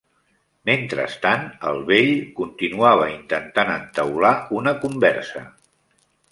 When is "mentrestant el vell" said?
0.69-2.09